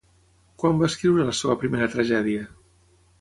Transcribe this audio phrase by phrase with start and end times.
[0.61, 2.47] Quan va escriure la seva primera tragèdia?